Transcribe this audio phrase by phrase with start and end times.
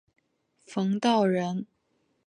[0.65, 1.67] 冯道人。